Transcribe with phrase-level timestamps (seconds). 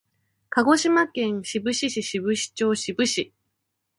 [0.49, 3.35] 鹿児島県志布志市志布志町志布志